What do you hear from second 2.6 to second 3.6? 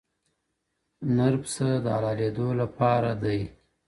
پاره دئ.